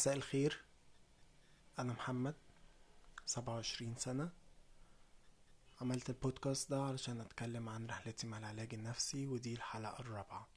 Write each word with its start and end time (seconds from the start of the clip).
مساء 0.00 0.16
الخير. 0.16 0.60
أنا 1.78 1.92
محمد 1.92 2.34
سبعة 3.26 3.54
وعشرين 3.54 3.94
سنة. 3.96 4.30
عملت 5.80 6.10
البودكاست 6.10 6.70
ده 6.70 6.82
علشان 6.82 7.20
أتكلم 7.20 7.68
عن 7.68 7.86
رحلتي 7.86 8.26
مع 8.26 8.38
العلاج 8.38 8.74
النفسي 8.74 9.26
ودي 9.26 9.54
الحلقة 9.54 10.00
الرابعة. 10.00 10.48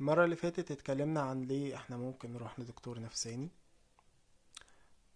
المرة 0.00 0.24
اللي 0.24 0.36
فاتت 0.36 0.70
اتكلمنا 0.70 1.20
عن 1.20 1.42
ليه 1.42 1.76
إحنا 1.76 1.96
ممكن 1.96 2.32
نروح 2.32 2.60
لدكتور 2.60 3.00
نفساني. 3.00 3.48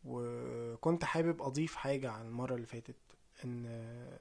وكنت 0.05 1.05
حابب 1.05 1.43
أضيف 1.43 1.77
حاجة 1.77 2.11
عن 2.11 2.27
المرة 2.27 2.55
اللي 2.55 2.67
فاتت 2.67 2.97
إن 3.45 4.19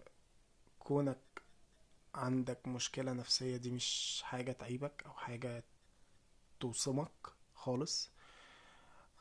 كونك 0.80 1.20
عندك 2.16 2.68
مشكلة 2.68 3.14
نفسية 3.14 3.58
دي 3.58 3.72
مش 3.72 4.22
حاجة 4.26 4.52
تعيبك 4.52 5.04
أو 5.06 5.12
حاجة 5.14 5.64
توصمك 6.60 7.12
خالص. 7.56 8.12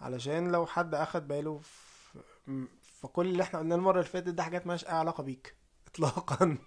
علشان 0.00 0.52
لو 0.52 0.66
حد 0.66 0.94
أخد 0.94 1.28
باله 1.28 1.58
ف- 1.58 2.16
م- 2.46 2.66
فكل 2.82 3.26
اللي 3.26 3.42
إحنا 3.42 3.58
قلناه 3.58 3.76
المرة 3.76 3.98
اللي 3.98 4.10
فاتت 4.10 4.28
ده 4.28 4.42
حاجات 4.42 4.66
مالهاش 4.66 4.84
أي 4.84 4.90
علاقة 4.92 5.22
بيك 5.22 5.54
إطلاقا. 5.88 6.58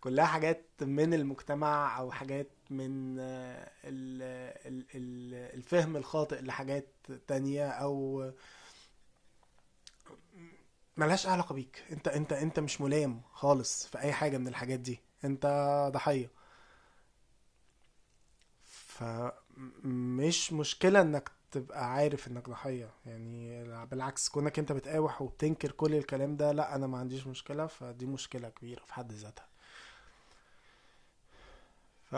كلها 0.00 0.24
حاجات 0.26 0.70
من 0.80 1.14
المجتمع 1.14 1.98
أو 1.98 2.10
حاجات 2.12 2.50
من 2.70 3.16
آه، 3.20 3.70
ال- 3.84 4.22
ال- 4.66 4.86
ال- 4.94 5.54
الفهم 5.58 5.96
الخاطئ 5.96 6.40
لحاجات 6.42 6.88
تانية 7.26 7.68
أو 7.70 8.30
ملهاش 10.96 11.26
أي 11.26 11.32
علاقة 11.32 11.54
بيك. 11.54 11.84
انت 11.92 12.08
انت 12.08 12.32
انت 12.32 12.60
مش 12.60 12.80
ملام 12.80 13.22
خالص 13.32 13.86
في 13.86 13.98
أي 13.98 14.12
حاجة 14.12 14.38
من 14.38 14.48
الحاجات 14.48 14.80
دي. 14.80 15.00
انت 15.24 15.46
ضحية. 15.94 16.30
فمش 18.64 20.52
مشكلة 20.52 21.00
إنك 21.00 21.30
تبقى 21.50 21.92
عارف 21.92 22.28
إنك 22.28 22.48
ضحية. 22.48 22.90
يعني 23.06 23.64
بالعكس 23.86 24.28
كونك 24.28 24.58
أنت 24.58 24.72
بتقاوح 24.72 25.22
وبتنكر 25.22 25.70
كل 25.72 25.94
الكلام 25.94 26.36
ده 26.36 26.52
لأ 26.52 26.74
أنا 26.74 26.86
ما 26.86 26.98
عنديش 26.98 27.26
مشكلة. 27.26 27.66
فدي 27.66 28.06
مشكلة 28.06 28.48
كبيرة 28.48 28.82
في 28.84 28.94
حد 28.94 29.12
ذاتها. 29.12 29.46
ف 32.10 32.14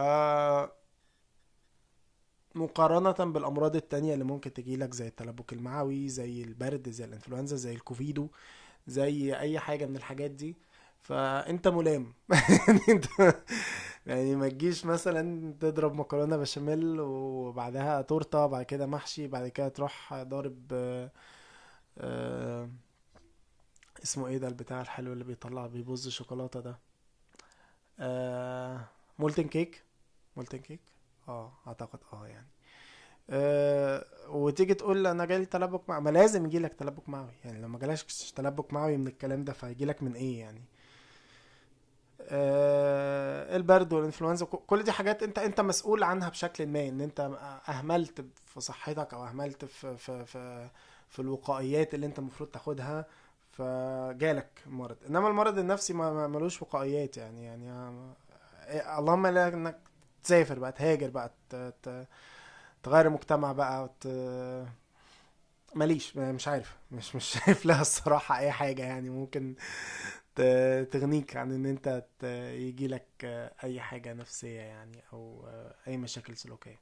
مقارنة 2.55 3.33
بالأمراض 3.33 3.77
التانية 3.77 4.15
اللي 4.15 4.25
ممكن 4.25 4.53
تجيلك 4.53 4.95
زي 4.95 5.07
التلبك 5.07 5.53
المعوي 5.53 6.09
زي 6.09 6.43
البرد 6.43 6.89
زي 6.91 7.05
الإنفلونزا 7.05 7.57
زي 7.57 7.73
الكوفيدو 7.75 8.29
زي 8.87 9.37
أي 9.39 9.59
حاجة 9.59 9.87
من 9.87 9.97
الحاجات 9.97 10.31
دي 10.31 10.57
فأنت 11.01 11.69
ملام. 11.69 12.15
يعني 12.69 12.81
أنت 12.89 13.07
يعني 14.07 14.37
ما 14.37 14.49
تجيش 14.49 14.85
مثلا 14.87 15.53
تضرب 15.61 15.95
مكرونة 15.95 16.37
بشاميل 16.37 17.01
وبعدها 17.01 18.03
تورتة 18.03 18.47
بعد 18.47 18.65
كده 18.65 18.87
محشي 18.87 19.27
بعد 19.29 19.49
كده 19.49 19.69
تروح 19.69 20.15
ضارب 20.15 20.73
آه، 21.99 22.71
اسمه 24.03 24.27
إيه 24.29 24.39
ده 24.39 24.49
البتاع 24.49 24.81
الحلو 24.81 25.13
اللي 25.13 25.25
بيطلع 25.25 25.67
بيبوظ 25.67 26.07
الشوكولاتة 26.07 26.61
ده؟ 26.61 26.79
آه، 28.01 28.85
molten 29.19 29.49
cake. 29.49 29.83
molten 30.37 30.59
cake؟ 30.59 30.81
آه 31.29 31.53
أعتقد 31.67 31.99
آه 32.13 32.27
يعني. 32.27 32.47
أه 33.31 34.05
وتيجي 34.29 34.75
تقول 34.75 35.07
أنا 35.07 35.25
جالي 35.25 35.47
تلبك 35.47 35.89
معوي 35.89 36.03
ما 36.05 36.11
لازم 36.11 36.47
يجيلك 36.47 36.75
تلبك 36.75 37.09
معوي. 37.09 37.31
يعني 37.45 37.61
لو 37.63 37.69
ما 37.69 37.79
جالكش 37.79 38.33
تلبك 38.33 38.73
معوي 38.73 38.97
من 38.97 39.07
الكلام 39.07 39.45
ده 39.45 39.53
فهيجيلك 39.53 40.03
من 40.03 40.15
إيه 40.15 40.41
يعني؟ 40.41 40.63
أه 42.21 43.57
البرد 43.57 43.93
والإنفلونزا 43.93 44.47
كل 44.47 44.83
دي 44.83 44.93
حاجات 44.93 45.23
أنت 45.23 45.39
أنت 45.39 45.61
مسؤول 45.61 46.03
عنها 46.03 46.29
بشكل 46.29 46.67
ما. 46.67 46.89
إن 46.89 47.01
أنت 47.01 47.21
أهملت 47.69 48.25
في 48.47 48.61
صحتك 48.61 49.15
أو 49.15 49.25
أهملت 49.25 49.65
في 49.65 49.97
في 49.97 50.25
في, 50.27 50.69
في 51.09 51.19
الوقائيات 51.23 51.95
اللي 51.95 52.07
أنت 52.07 52.19
المفروض 52.19 52.49
تاخدها 52.51 53.07
فجالك 53.53 54.51
مرض. 54.67 54.97
إنما 55.09 55.29
المرض 55.29 55.59
النفسي 55.59 55.93
ما 55.93 56.27
ملوش 56.27 56.63
وقائيات 56.63 57.17
يعني 57.17 57.45
يعني 57.45 57.71
آه، 57.71 58.99
اللهم 58.99 59.27
الا 59.27 59.49
إنك 59.49 59.79
تسافر 60.25 60.59
بقى 60.59 60.73
تهاجر 60.73 61.11
بقى 61.11 61.33
ت... 61.51 61.57
ت... 61.83 62.07
تغير 62.85 63.07
المجتمع 63.07 63.53
بقى 63.53 63.91
ت... 64.01 64.07
ماليش 65.75 66.17
مش 66.17 66.49
عارف 66.49 66.77
مش 66.93 67.17
مش 67.17 67.25
شايف 67.47 67.67
لها 67.67 67.81
الصراحة 67.81 68.39
أي 68.39 68.51
حاجة 68.53 68.83
يعني. 68.83 69.11
ممكن. 69.11 69.55
تغنيك 70.93 71.37
عن 71.37 71.53
إن 71.53 71.67
أنت 71.67 72.07
ت... 72.19 72.25
يجيلك 72.55 73.09
أي 73.65 73.81
حاجة 73.81 74.13
نفسية 74.13 74.61
يعني 74.61 75.03
أو 75.13 75.47
أي 75.89 75.97
مشاكل 75.97 76.37
سلوكية. 76.37 76.81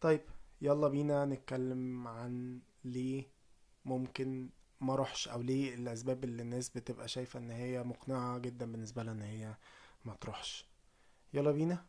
طيب 0.00 0.20
يلا 0.62 0.88
بينا 0.88 1.24
نتكلم 1.24 2.08
عن 2.08 2.60
ليه 2.84 3.24
ممكن 3.84 4.48
ما 4.80 4.94
أروحش 4.94 5.28
أو 5.28 5.40
ليه 5.42 5.74
الأسباب 5.74 6.24
اللي 6.24 6.42
الناس 6.42 6.68
بتبقى 6.70 7.08
شايفة 7.08 7.38
إن 7.38 7.50
هي 7.50 7.82
مقنعة 7.82 8.38
جدا 8.38 8.72
بالنسبة 8.72 9.02
لها 9.02 9.12
إن 9.12 9.22
هي 9.22 9.54
ما 10.04 10.14
تروحش. 10.20 10.66
يلا 11.34 11.50
بينا. 11.52 11.84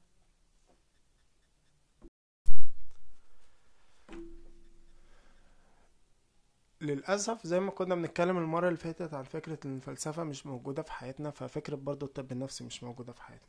للأسف 6.81 7.47
زي 7.47 7.59
ما 7.59 7.71
كنا 7.71 7.95
بنتكلم 7.95 8.37
المرة 8.37 8.67
اللي 8.67 8.77
فاتت 8.79 9.13
عن 9.13 9.23
فكرة 9.23 9.59
إن 9.65 9.75
الفلسفة 9.75 10.23
مش 10.23 10.45
موجودة 10.45 10.81
في 10.83 10.91
حياتنا 10.91 11.31
ففكرة 11.31 11.75
برضو 11.75 12.05
الطب 12.05 12.31
النفسي 12.31 12.63
مش 12.63 12.83
موجودة 12.83 13.13
في 13.13 13.21
حياتنا. 13.21 13.47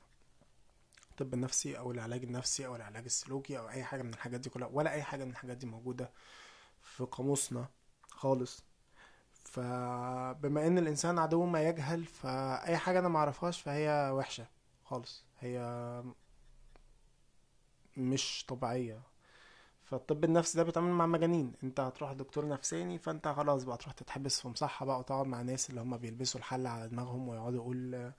الطب 1.11 1.35
النفسي 1.35 1.79
أو 1.79 1.91
العلاج 1.93 2.23
النفسي 2.25 2.67
أو 2.67 2.77
العلاج 2.77 3.05
السلوكي 3.05 3.59
أو 3.59 3.69
أي 3.69 3.85
حاجة 3.85 4.03
من 4.03 4.15
الحاجات 4.15 4.41
دي 4.41 4.51
كلها 4.51 4.69
ولا 4.73 4.93
أي 4.93 5.03
حاجة 5.03 5.25
من 5.25 5.31
الحاجات 5.31 5.57
دي 5.57 5.67
موجودة 5.67 6.11
في 6.83 7.05
قاموسنا 7.05 7.69
خالص. 8.11 8.65
فبما 9.45 10.67
إن 10.67 10.79
الإنسان 10.79 11.19
عدو 11.19 11.47
ما 11.47 11.63
يجهل 11.69 12.05
فأي 12.05 12.77
حاجة 12.79 12.99
أنا 12.99 13.09
معرفهاش 13.09 13.61
فهي 13.63 14.11
وحشة 14.15 14.47
خالص. 14.85 15.25
هي 15.41 15.59
مش 17.97 18.45
طبيعية. 18.49 19.03
فالطب 19.91 20.25
النفسي 20.25 20.59
ده 20.59 20.65
بيتعامل 20.65 20.91
مع 20.93 21.07
مجانين. 21.07 21.53
انت 21.65 21.81
هتروح 21.81 22.13
دكتور 22.13 22.49
نفساني 22.49 22.99
فانت 22.99 23.29
خلاص 23.29 23.65
بقى 23.65 23.77
تروح 23.77 23.93
تتحبس 23.93 24.41
في 24.41 24.49
مصحة 24.49 24.87
بقى 24.87 24.99
وتقعد 24.99 25.27
مع 25.27 25.43
ناس 25.43 25.71
اللي 25.71 25.81
هم 25.81 25.97
بيلبسوا 25.97 26.41
الحل 26.41 26.67
على 26.67 26.89
دماغهم 26.89 27.29
ويقعدوا 27.29 27.57
يقول 27.59 28.13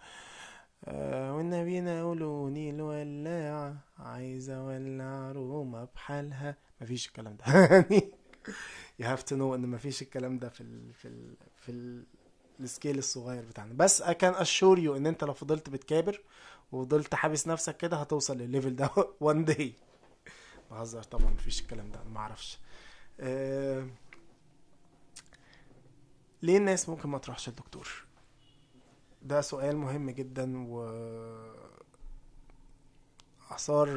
آه 0.85 1.35
والنبي 1.35 1.81
ناولوني 1.81 2.69
الولاعة 2.69 3.75
عايزة 3.99 4.55
اولع 4.57 5.31
رومة 5.31 5.87
بحالها. 5.95 6.55
مفيش 6.81 7.07
الكلام 7.07 7.37
ده. 7.37 7.45
يعني 7.65 8.11
you 9.01 9.05
have 9.05 9.21
to 9.23 9.31
know 9.31 9.41
إن 9.55 9.67
مفيش 9.67 10.01
الكلام 10.01 10.39
ده 10.39 10.49
في 10.49 10.61
ال 10.61 10.93
في 10.93 11.07
ال 11.07 11.35
في 11.57 11.71
ال 11.71 12.03
ال 12.59 12.66
scale 12.66 12.97
الصغير 12.97 13.43
بتاعنا. 13.45 13.73
بس 13.73 14.03
I 14.03 14.13
can 14.13 14.35
assure 14.41 14.77
you 14.79 14.89
إن 14.97 15.07
أنت 15.07 15.23
لو 15.23 15.33
فضلت 15.33 15.69
بتكابر 15.69 16.21
وفضلت 16.71 17.15
حابس 17.15 17.47
نفسك 17.47 17.77
كده 17.77 17.97
هتوصل 17.97 18.37
للل 18.37 18.51
level 18.52 18.75
ده 18.75 18.89
one 19.33 19.45
day. 19.53 19.90
بهزر 20.71 21.03
طبعا 21.03 21.29
مفيش 21.29 21.61
الكلام 21.61 21.91
ده 21.91 22.03
ما 22.03 22.19
أعرفش. 22.19 22.59
أه... 23.19 23.87
ليه 26.41 26.57
الناس 26.57 26.89
ممكن 26.89 27.09
ما 27.09 27.17
تروحش 27.17 27.47
الدكتور 27.47 28.05
ده 29.21 29.41
سؤال 29.41 29.77
مهم 29.77 30.09
جدا 30.09 30.67
و 30.67 30.83
آثار 33.51 33.89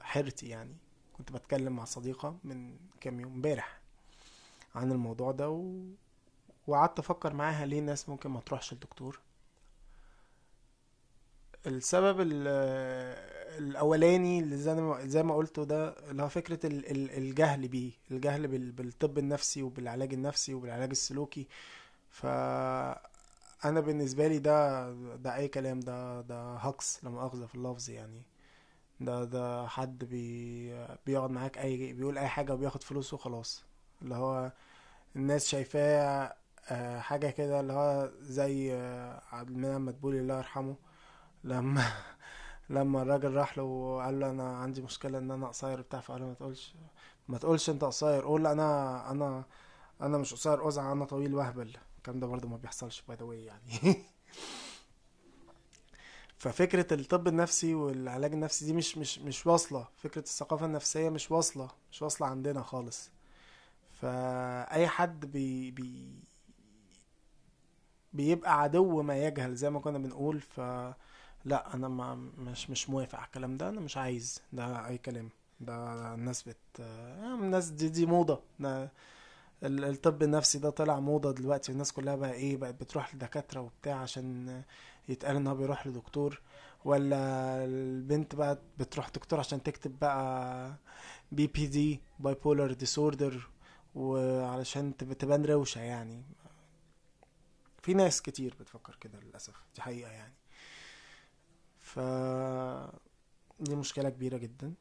حيرتي 0.00 0.48
يعني. 0.48 0.76
كنت 1.12 1.32
بتكلم 1.32 1.76
مع 1.76 1.84
صديقة 1.84 2.36
من 2.44 2.76
كام 3.00 3.20
يوم 3.20 3.32
امبارح 3.32 3.80
عن 4.74 4.92
الموضوع 4.92 5.32
ده 5.32 5.50
و... 5.50 5.82
وقعدت 6.66 6.98
أفكر 6.98 7.34
معاها 7.34 7.66
ليه 7.66 7.78
الناس 7.78 8.08
ممكن 8.08 8.30
ما 8.30 8.40
تروحش 8.40 8.72
الدكتور 8.72 9.20
السبب 11.66 12.20
ال- 12.20 12.48
الأولاني 13.58 14.38
اللي 14.40 14.56
زي 15.08 15.22
ما 15.22 15.34
قلته 15.34 15.64
ده 15.64 15.88
اللي 16.10 16.22
هو 16.22 16.28
فكرة 16.28 16.66
ال- 16.66 16.90
ال- 16.90 17.10
الجهل 17.10 17.68
بيه 17.68 17.92
الجهل 18.10 18.48
بال- 18.48 18.72
بالطب 18.72 19.18
النفسي 19.18 19.62
وبالعلاج 19.62 20.12
النفسي 20.12 20.54
وبالعلاج 20.54 20.90
السلوكي. 20.90 21.46
ف 22.10 22.26
أنا 23.64 23.80
بالنسبة 23.80 24.28
لي 24.28 24.38
ده 24.38 24.90
ده 25.16 25.36
أي 25.36 25.48
كلام 25.48 25.80
ده 25.80 26.20
ده 26.20 26.54
هكس 26.56 27.04
لا 27.04 27.10
مؤاخذة 27.10 27.46
في 27.46 27.54
اللفظ 27.54 27.90
يعني. 27.90 28.22
ده 29.00 29.24
ده 29.24 29.66
حد 29.66 30.04
بي 30.04 30.86
بيقعد 31.06 31.30
معاك 31.30 31.58
أي 31.58 31.92
بيقول 31.92 32.18
أي 32.18 32.28
حاجة 32.28 32.54
وبياخد 32.54 32.82
فلوس 32.82 33.14
وخلاص. 33.14 33.64
اللي 34.02 34.14
هو 34.14 34.52
الناس 35.16 35.48
شايفاه 35.48 36.34
آه، 36.70 36.98
حاجة 37.00 37.30
كده 37.30 37.60
اللي 37.60 37.72
هو 37.72 38.10
زي 38.20 38.74
آه، 38.74 39.22
عبد 39.32 39.50
المنعم 39.50 39.84
مدبولي 39.86 40.20
الله 40.20 40.36
يرحمه. 40.38 40.76
لما 41.44 41.84
لما 42.70 43.02
الراجل 43.02 43.32
راح 43.34 43.58
له 43.58 43.64
وقال 43.64 44.20
له 44.20 44.30
أنا 44.30 44.56
عندي 44.56 44.82
مشكلة 44.82 45.18
إن 45.18 45.30
أنا 45.30 45.48
قصير 45.48 45.80
بتاع 45.80 46.00
فقال 46.00 46.20
له 46.20 46.26
ما 46.26 46.34
تقولش 46.34 46.74
ما 47.28 47.38
تقولش 47.38 47.70
أنت 47.70 47.84
قصير 47.84 48.24
قول 48.24 48.46
أنا 48.46 49.10
أنا 49.10 49.44
أنا 50.00 50.18
مش 50.18 50.34
قصير 50.34 50.62
قزع 50.64 50.92
أنا 50.92 51.04
طويل 51.04 51.34
وهبل 51.34 51.76
الكلام 51.98 52.20
ده 52.20 52.26
برضه 52.26 52.48
ما 52.48 52.56
بيحصلش 52.56 53.02
باي 53.08 53.16
ذا 53.16 53.34
يعني. 53.34 53.96
ففكرة 56.36 56.94
الطب 56.94 57.28
النفسي 57.28 57.74
والعلاج 57.74 58.32
النفسي 58.32 58.64
دي 58.64 58.72
مش 58.72 58.98
مش 58.98 59.18
مش 59.18 59.46
واصلة. 59.46 59.88
فكرة 59.96 60.20
الثقافة 60.22 60.66
النفسية 60.66 61.08
مش 61.10 61.30
واصلة 61.30 61.68
مش 61.92 62.02
واصلة 62.02 62.26
عندنا 62.26 62.62
خالص. 62.62 63.10
فأي 63.92 64.88
حد 64.88 65.26
بي 65.26 65.70
بي 65.70 66.14
بيبقى 68.12 68.60
عدو 68.62 69.02
ما 69.02 69.18
يجهل 69.26 69.54
زي 69.54 69.70
ما 69.70 69.80
كنا 69.80 69.98
بنقول. 69.98 70.40
ف 70.40 70.60
لا 71.44 71.74
أنا 71.74 71.88
ما 71.88 72.14
مش 72.38 72.70
مش 72.70 72.90
موافق 72.90 73.18
على 73.18 73.26
الكلام 73.26 73.56
ده 73.56 73.68
أنا 73.68 73.80
مش 73.80 73.96
عايز 73.96 74.42
ده 74.52 74.86
أي 74.88 74.98
كلام. 74.98 75.30
ده 75.60 76.14
الناس 76.14 76.42
بت 76.42 76.56
آه، 76.80 77.34
الناس 77.34 77.68
دي 77.68 77.88
دي 77.88 78.06
موضة. 78.06 78.42
ده 78.60 78.92
ال- 79.62 79.84
الطب 79.84 80.22
النفسي 80.22 80.58
ده 80.58 80.70
طلع 80.70 81.00
موضة 81.00 81.32
دلوقتي. 81.32 81.72
الناس 81.72 81.92
كلها 81.92 82.16
بقى 82.16 82.32
إيه 82.32 82.56
بقت 82.56 82.74
بتروح 82.74 83.14
لدكاترة 83.14 83.60
وبتاع 83.60 83.96
عشان 83.96 84.62
يتقال 85.08 85.36
إن 85.36 85.46
هو 85.46 85.54
بيروح 85.54 85.86
لدكتور 85.86 86.40
ولا 86.84 87.16
البنت 87.64 88.34
بقى 88.34 88.58
بتروح 88.78 89.08
دكتور 89.08 89.38
عشان 89.38 89.62
تكتب 89.62 89.98
بقى 89.98 90.74
BPD 91.32 92.00
bipolar 92.18 92.72
disorder 92.72 93.48
وعلشان 93.94 94.96
تب- 94.96 95.12
تبان 95.12 95.44
روشة 95.44 95.80
يعني. 95.80 96.22
في 97.82 97.94
ناس 97.94 98.22
كتير 98.22 98.56
بتفكر 98.60 98.96
كده 99.00 99.20
للأسف. 99.20 99.54
دي 99.74 99.82
حقيقة 99.82 100.10
يعني 100.10 100.34
ف 101.82 101.98
دي 103.62 103.76
مشكلة 103.76 104.08
كبيرة 104.10 104.36
جدا 104.36 104.74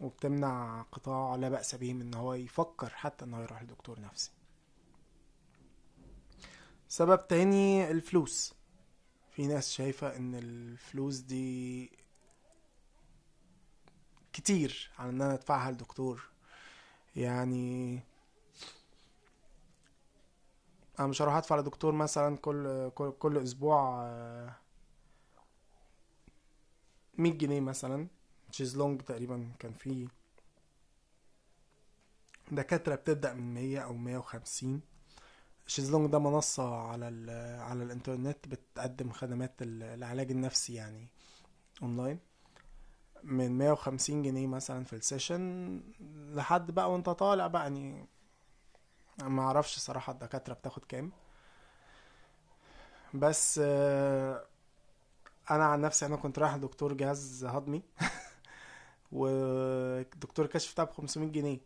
وبتمنع 0.00 0.82
قطاع 0.82 1.34
لا 1.36 1.48
بأس 1.48 1.74
به 1.74 1.94
من 1.94 2.00
إن 2.00 2.14
هو 2.14 2.34
يفكر 2.34 2.88
حتى 2.90 3.24
إن 3.24 3.34
هو 3.34 3.42
يروح 3.42 3.62
لدكتور 3.62 4.00
نفسي. 4.00 4.30
سبب 6.88 7.26
تاني 7.28 7.90
الفلوس. 7.90 8.54
في 9.30 9.46
ناس 9.46 9.72
شايفة 9.72 10.16
إن 10.16 10.34
الفلوس 10.34 11.18
دي 11.18 11.90
كتير 14.32 14.90
على 14.98 15.10
إن 15.10 15.22
أنا 15.22 15.34
أدفعها 15.34 15.70
لدكتور. 15.70 16.28
يعني 17.16 18.00
أنا 20.98 21.06
مش 21.06 21.22
هروح 21.22 21.34
أدفع 21.34 21.56
لدكتور 21.56 21.92
مثلا 21.92 22.36
كل 22.36 22.90
كل, 22.94 23.12
كل 23.18 23.38
أسبوع 23.38 24.02
آه، 24.04 24.56
100 27.18 27.32
جنيه 27.32 27.60
مثلا 27.60 28.08
شيزلونج 28.50 29.00
تقريبا 29.02 29.52
كان 29.58 29.72
فيه 29.72 30.06
دكاترة 32.52 32.94
بتبدأ 32.94 33.32
من 33.34 33.54
100 33.54 33.78
أو 33.78 33.92
150 33.94 34.80
شيزلونج 35.66 36.10
ده 36.10 36.18
منصة 36.18 36.74
على 36.76 37.06
على 37.60 37.84
الإنترنت 37.84 38.48
بتقدم 38.48 39.10
خدمات 39.12 39.62
ال- 39.62 39.82
العلاج 39.82 40.30
النفسي 40.30 40.74
يعني 40.74 41.08
أونلاين 41.82 42.18
من 43.22 43.58
150 43.58 44.22
جنيه 44.22 44.46
مثلا 44.46 44.84
في 44.84 44.92
ال 44.92 45.03
session 45.03 45.80
لحد 46.34 46.70
بقى 46.70 46.92
وأنت 46.92 47.08
طالع 47.10 47.46
بقى 47.46 47.62
يعني 47.62 48.06
ما 49.22 49.42
أعرفش 49.42 49.78
صراحة 49.78 50.12
الدكاترة 50.12 50.54
بتاخد 50.54 50.84
كام. 50.84 51.12
بس 53.14 53.60
آه، 53.64 54.44
أنا 55.50 55.64
عن 55.64 55.80
نفسي 55.80 56.06
أنا 56.06 56.16
كنت 56.16 56.38
رايح 56.38 56.54
لدكتور 56.54 56.92
جهاز 56.92 57.44
هضمي 57.44 57.82
ودكتور 59.12 60.44
الكشف 60.44 60.72
بتاعه 60.72 60.86
ب 60.86 60.90
500 60.90 61.28
جنيه. 61.28 61.60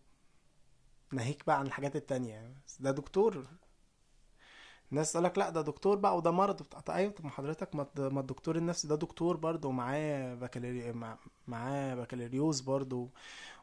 ناهيك 1.13 1.47
بقى 1.47 1.59
عن 1.59 1.67
الحاجات 1.67 1.97
التانية. 1.97 2.55
ده 2.81 2.91
دكتور. 2.91 3.47
الناس 4.93 5.13
تقول 5.13 5.25
لك 5.25 5.39
لا 5.39 5.51
ده 5.51 5.63
دكتور 5.63 5.97
بقى 5.97 6.17
وده 6.17 6.31
مرض. 6.31 6.61
وبتاع 6.61 6.81
طيب 6.81 6.97
أيوه 6.97 7.13
طب 7.13 7.25
ما 7.25 7.31
حضرتك 7.31 7.75
ما 7.77 7.83
الد- 7.83 8.13
ما 8.13 8.21
الدكتور 8.21 8.57
النفسي 8.57 8.89
ده 8.89 8.97
دكتور 8.97 9.37
برضه 9.37 9.69
ومعاه 9.69 10.35
بكالوريوس 10.35 10.95
معاه 11.49 11.95
بكالوريوس 11.95 12.61
برضه 12.61 13.11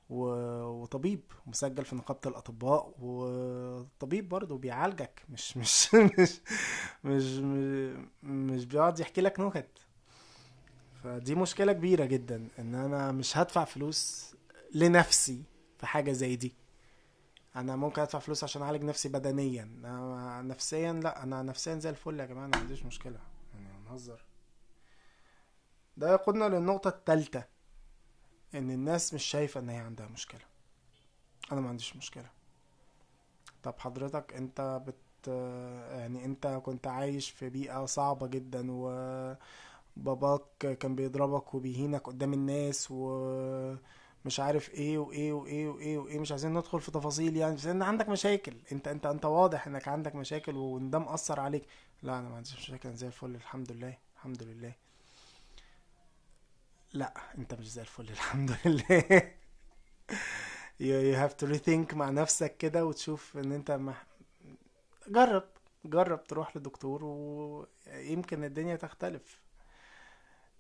و- 0.10 0.64
وطبيب 0.64 1.22
مسجل 1.48 1.86
في 1.86 1.96
نقابة 1.98 2.22
الأطباء 2.28 2.94
وطبيب 3.02 4.30
برضه 4.30 4.58
بيعالجك. 4.58 5.26
مش 5.30 5.58
مش 5.58 5.96
مش 6.20 6.42
مش, 7.06 7.26
مش 8.24 8.66
بيقعد 8.66 9.00
يحكي 9.00 9.22
لك 9.22 9.40
نكت. 9.40 9.85
فدي 11.06 11.36
مشكلة 11.36 11.74
كبيرة 11.74 12.06
جدا 12.06 12.48
إن 12.60 12.76
أنا 12.76 13.12
مش 13.12 13.38
هدفع 13.38 13.64
فلوس 13.66 14.32
لنفسي 14.74 15.44
في 15.78 15.86
حاجة 15.86 16.12
زي 16.12 16.36
دي. 16.36 16.54
أنا 17.56 17.76
ممكن 17.76 18.02
أدفع 18.02 18.20
فلوس 18.20 18.44
عشان 18.44 18.62
أعالج 18.62 18.84
نفسي 18.84 19.10
بدنيا 19.10 19.64
أنا 19.64 20.42
نفسيا 20.42 20.94
لأ 20.94 21.24
أنا 21.24 21.44
نفسيا 21.44 21.76
زي 21.80 21.90
الفل 21.90 22.20
يا 22.20 22.26
جماعة 22.26 22.46
أنا 22.46 22.56
ما 22.58 22.62
عنديش 22.62 22.84
مشكلة. 22.84 23.20
يعني 23.54 23.68
هنهزر 23.78 24.26
ده 25.98 26.12
يقودنا 26.14 26.46
للنقطة 26.46 26.88
التالتة 26.88 27.44
إن 28.56 28.72
الناس 28.72 29.14
مش 29.14 29.24
شايفة 29.24 29.60
إن 29.60 29.70
هي 29.70 29.78
عندها 29.78 30.08
مشكلة. 30.08 30.42
أنا 31.52 31.62
ما 31.62 31.70
عنديش 31.70 31.96
مشكلة. 31.96 32.30
طب 33.64 33.74
حضرتك 33.80 34.34
أنت 34.34 34.82
بت 34.88 34.96
يعني 35.92 36.26
أنت 36.26 36.48
كنت 36.48 36.88
عايش 36.88 37.30
في 37.30 37.50
بيئة 37.50 37.86
صعبة 37.86 38.28
جدا 38.28 38.72
وباباك 39.98 40.78
كان 40.80 40.96
بيضربك 40.96 41.54
وبيهينك 41.56 42.02
قدام 42.08 42.34
الناس 42.34 42.88
ومش 42.92 44.40
عارف 44.40 44.70
إيه 44.70 44.98
وايه 44.98 45.34
وايه 45.34 45.68
وايه 45.68 45.98
وايه 45.98 46.20
مش 46.20 46.32
عايزين 46.32 46.54
ندخل 46.54 46.82
في 46.82 46.92
تفاصيل 46.92 47.38
يعني 47.38 47.56
بس 47.56 47.66
إن 47.66 47.82
عندك 47.82 48.10
مشاكل 48.10 48.54
انت 48.72 48.88
انت 48.88 49.06
انت 49.06 49.26
واضح 49.26 49.68
انك 49.68 49.88
عندك 49.88 50.16
مشاكل 50.16 50.56
وإن 50.58 50.90
ده 50.90 51.00
مأثر 51.00 51.40
عليك. 51.40 51.66
لا 52.04 52.20
أنا 52.20 52.30
ما 52.30 52.36
عنديش 52.36 52.56
مشاكل 52.56 52.90
أنا 52.90 52.98
زي 52.98 53.08
الفل 53.08 53.36
الحمد 53.36 53.72
لله 53.72 53.98
الحمد 54.16 54.44
لله. 54.44 54.74
لا 56.94 57.14
أنت 57.38 57.54
مش 57.54 57.72
زي 57.72 57.82
الفل 57.82 58.10
الحمد 58.18 58.58
لله. 58.66 59.32
You 60.80 61.16
have 61.16 61.36
to 61.38 61.48
rethink 61.48 61.94
مع 61.94 62.10
نفسك 62.10 62.58
كده 62.58 62.86
وتشوف 62.86 63.38
إن 63.38 63.52
أنت 63.52 63.72
مح... 63.72 64.06
جرب 65.08 65.44
جرب 65.86 66.24
تروح 66.24 66.58
لدكتور 66.58 67.04
ويمكن 67.04 68.44
الدنيا 68.44 68.76
تختلف. 68.76 69.45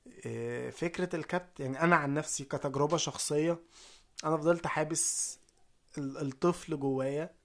إيه، 0.07 0.69
فكرة 0.69 1.15
الكبت 1.15 1.59
يعني 1.59 1.81
أنا 1.81 1.95
عن 1.95 2.13
نفسي 2.13 2.43
كتجربة 2.45 2.97
شخصية 2.97 3.59
أنا 4.25 4.37
فضلت 4.37 4.67
حابس 4.67 5.39
ال- 5.97 6.17
الطفل 6.17 6.79
جوايا 6.79 7.35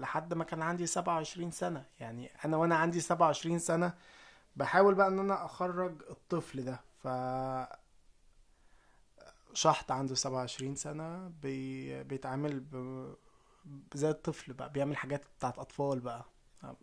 لحد 0.00 0.34
ما 0.34 0.44
كان 0.44 0.62
عندي 0.62 0.86
27 0.86 1.50
سنة. 1.50 1.86
يعني 2.00 2.30
أنا 2.44 2.56
وأنا 2.56 2.76
عندي 2.76 3.00
27 3.00 3.58
سنة 3.58 3.94
بحاول 4.56 4.94
بقى 4.94 5.08
إن 5.08 5.18
أنا 5.18 5.44
أخرج 5.44 6.02
الطفل 6.10 6.64
ده. 6.64 6.80
ف 7.04 7.08
شحط 9.54 9.90
عنده 9.92 10.14
27 10.14 10.74
سنة 10.74 11.28
بي... 11.42 12.02
بيتعامل 12.04 12.60
ب... 12.60 12.74
زي 13.94 14.10
الطفل 14.10 14.52
بقى 14.52 14.70
بيعمل 14.72 14.96
حاجات 14.96 15.22
بتاعت 15.38 15.58
أطفال 15.58 16.00
بقى. 16.00 16.24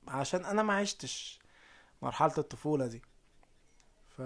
عشان 0.07 0.45
أنا 0.45 0.63
ما 0.63 0.73
عشتش 0.73 1.39
مرحلة 2.01 2.33
الطفولة 2.37 2.87
دي. 2.87 3.01
ف 4.21 4.23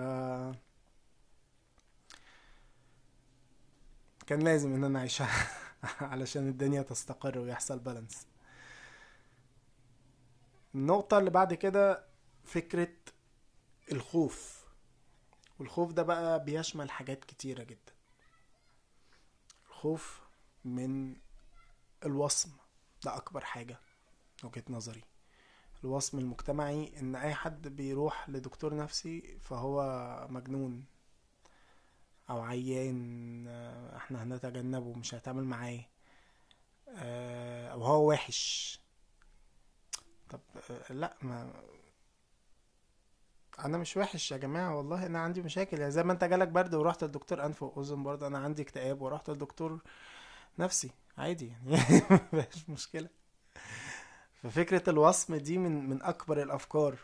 كان 4.28 4.40
لازم 4.44 4.74
إن 4.74 4.84
أنا 4.84 5.00
أعيشها 5.00 5.48
علشان 6.12 6.48
الدنيا 6.48 6.82
تستقر 6.82 7.40
ويحصل 7.40 7.80
بالانس 7.80 8.28
النقطة 10.76 11.18
اللي 11.18 11.30
بعد 11.30 11.54
كده 11.54 12.06
فكرة 12.46 12.94
الخوف. 13.92 14.66
والخوف 15.60 15.92
ده 15.92 16.04
بقى 16.04 16.44
بيشمل 16.44 16.92
حاجات 16.92 17.26
كتيرة 17.26 17.64
جدا. 17.64 17.94
الخوف 19.70 20.22
من 20.66 21.16
الوصم. 22.06 22.50
ده 23.06 23.18
أكبر 23.18 23.42
حاجة 23.46 23.78
وجهة 24.44 24.64
نظري. 24.70 25.04
الوصم 25.86 26.20
المجتمعي 26.20 27.00
إن 27.00 27.16
أي 27.16 27.34
حد 27.34 27.68
بيروح 27.68 28.30
لدكتور 28.30 28.76
نفسي 28.76 29.38
فهو 29.42 29.82
مجنون 30.30 30.86
أو 32.30 32.42
عيان 32.42 33.48
إحنا 33.96 34.24
هنتجنبه 34.24 34.94
مش 34.94 35.14
هنتعامل 35.16 35.44
معاه 35.44 35.80
آه، 36.90 37.68
أو 37.74 37.84
هو 37.84 38.10
وحش. 38.10 38.80
طب 40.30 40.40
آه، 40.72 40.94
لا 40.94 41.18
ما 41.22 41.52
أنا 43.60 43.78
مش 43.78 43.98
وحش 43.98 44.32
يا 44.32 44.38
جماعة 44.38 44.78
والله 44.78 45.06
أنا 45.06 45.20
عندي 45.20 45.42
مشاكل. 45.42 45.80
يعني 45.80 45.92
زي 45.92 46.04
ما 46.04 46.14
أنت 46.14 46.24
جالك 46.24 46.48
برد 46.48 46.74
ورحت 46.76 47.04
للدكتور 47.04 47.46
أنف 47.46 47.64
وأذن 47.64 48.04
برضه 48.04 48.28
أنا 48.28 48.38
عندي 48.38 48.62
اكتئاب 48.62 49.02
ورحت 49.02 49.30
للدكتور 49.30 49.80
نفسي. 50.60 50.92
عادي 51.18 51.48
يعني 51.48 51.78
مفيش 52.34 52.70
مشكلة. 52.70 53.10
ففكرة 54.44 54.90
الوصم 54.90 55.36
دي 55.36 55.58
من 55.58 55.90
من 55.90 56.04
أكبر 56.04 56.42
الأفكار 56.44 57.00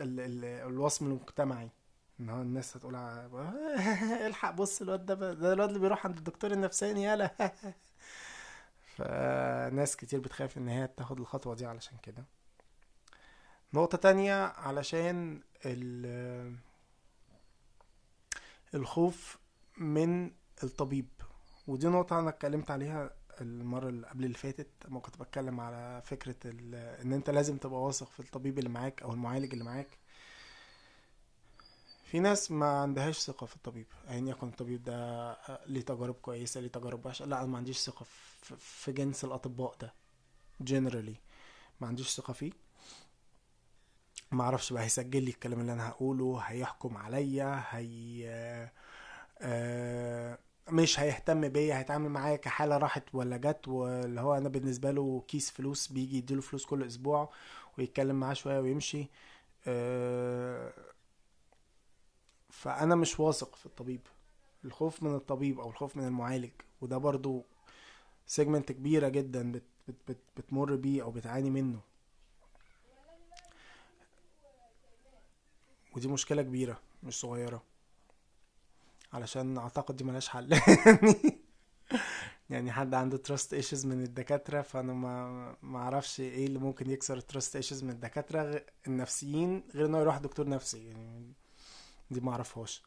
ال 0.00 0.20
ال 0.20 0.44
الوصم 0.44 1.06
المجتمعي. 1.06 1.70
إن 2.20 2.28
هو 2.30 2.42
الناس 2.42 2.76
هتقول 2.76 2.94
الحق 4.26 4.50
بص 4.50 4.82
الواد 4.82 5.06
ده 5.06 5.14
ده 5.34 5.52
الواد 5.52 5.68
اللي 5.68 5.80
بيروح 5.80 6.06
عند 6.06 6.18
الدكتور 6.18 6.52
النفساني 6.52 7.02
يالا 7.02 7.30
فناس 8.96 9.96
كتير 9.96 10.20
بتخاف 10.20 10.58
إن 10.58 10.68
هي 10.68 10.86
تاخد 10.96 11.20
الخطوة 11.20 11.54
دي 11.54 11.66
علشان 11.66 11.98
كده. 12.02 12.24
نقطة 13.74 13.98
تانية 13.98 14.34
علشان 14.44 15.42
ال 15.66 16.56
الخوف 18.74 19.38
من 19.78 20.30
الطبيب. 20.64 21.08
ودي 21.66 21.86
نقطة 21.88 22.18
أنا 22.18 22.28
اتكلمت 22.28 22.70
عليها 22.70 23.10
المرة 23.40 23.88
اللي 23.88 24.06
قبل 24.06 24.24
اللي 24.24 24.36
فاتت 24.36 24.68
لما 24.88 25.00
كنت 25.00 25.16
بتكلم 25.16 25.60
على 25.60 26.02
فكرة 26.04 26.36
إن 27.02 27.12
أنت 27.12 27.30
لازم 27.30 27.56
تبقى 27.56 27.82
واثق 27.82 28.10
في 28.10 28.20
الطبيب 28.20 28.58
اللي 28.58 28.68
معاك 28.70 29.02
أو 29.02 29.12
المعالج 29.12 29.52
اللي 29.52 29.64
معاك. 29.64 29.98
في 32.04 32.18
ناس 32.20 32.50
ما 32.50 32.66
عندهاش 32.80 33.18
ثقة 33.18 33.46
في 33.46 33.56
الطبيب 33.56 33.86
أيا 34.08 34.20
يكن 34.30 34.48
الطبيب 34.48 34.82
ده 34.82 35.36
ليه 35.66 35.80
تجارب 35.80 36.14
كويسة 36.14 36.60
ليه 36.60 36.68
تجارب 36.68 37.06
وحشة 37.06 37.24
لا 37.24 37.38
أنا 37.38 37.46
ما 37.46 37.58
عنديش 37.58 37.78
ثقة 37.78 38.06
في 38.58 38.92
جنس 38.92 39.24
الأطباء 39.24 39.76
ده 39.80 39.94
generally 40.64 41.14
ما 41.80 41.86
عنديش 41.88 42.10
ثقة 42.10 42.32
فيه. 42.32 42.52
ما 44.32 44.44
أعرفش 44.44 44.72
بقى 44.72 44.82
هيسجل 44.82 45.22
لي 45.22 45.30
الكلام 45.30 45.60
اللي 45.60 45.72
أنا 45.72 45.88
هقوله 45.88 46.38
هيحكم 46.40 46.96
عليا 46.96 47.64
هي 47.70 48.24
آه 49.40 50.38
مش 50.72 51.00
هيهتم 51.00 51.48
بيا 51.48 51.78
هيتعامل 51.78 52.08
معايا 52.08 52.36
كحالة 52.36 52.76
راحت 52.78 53.14
ولا 53.14 53.36
جت 53.36 53.68
واللي 53.68 54.20
هو 54.20 54.34
أنا 54.36 54.48
بالنسبة 54.48 54.90
له 54.90 55.24
كيس 55.28 55.50
فلوس 55.50 55.88
بيجي 55.88 56.18
يديله 56.18 56.40
فلوس 56.40 56.66
كل 56.66 56.82
أسبوع 56.82 57.32
ويتكلم 57.78 58.20
معاه 58.20 58.34
شوية 58.34 58.60
ويمشي. 58.60 59.06
آه 59.66 60.72
فأنا 62.50 62.94
مش 62.94 63.20
واثق 63.20 63.54
في 63.54 63.66
الطبيب. 63.66 64.00
الخوف 64.64 65.02
من 65.02 65.14
الطبيب 65.14 65.60
أو 65.60 65.70
الخوف 65.70 65.96
من 65.96 66.06
المعالج 66.06 66.50
وده 66.80 66.98
برضو 66.98 67.44
segment 68.26 68.72
كبيرة 68.72 69.08
جدا 69.08 69.52
بت 69.52 69.62
بت 69.88 69.96
بت 70.08 70.18
بتمر 70.36 70.76
بيه 70.76 71.02
أو 71.02 71.10
بتعاني 71.10 71.50
منه. 71.50 71.80
ودي 75.96 76.08
مشكلة 76.08 76.42
كبيرة 76.42 76.80
مش 77.02 77.20
صغيرة. 77.20 77.69
علشان 79.12 79.58
أعتقد 79.58 79.96
دي 79.96 80.04
ملهاش 80.04 80.28
حل. 80.28 80.50
يعني 82.50 82.72
حد 82.72 82.94
عنده 82.94 83.16
trust 83.16 83.54
issues 83.54 83.86
من 83.86 84.02
الدكاترة 84.02 84.62
فأنا 84.62 84.92
ما 84.92 85.56
ما 85.62 85.78
أعرفش 85.78 86.20
إيه 86.20 86.46
اللي 86.46 86.58
ممكن 86.58 86.90
يكسر 86.90 87.16
ال 87.16 87.23
trust 87.23 87.56
issues 87.56 87.84
من 87.84 87.90
الدكاترة 87.90 88.64
النفسيين 88.86 89.64
غير 89.74 89.86
انه 89.86 89.98
يروح 89.98 90.18
دكتور 90.18 90.48
نفسي. 90.48 90.88
يعني 90.88 91.32
دي 92.10 92.20
ما 92.20 92.32
أعرفهاش. 92.32 92.82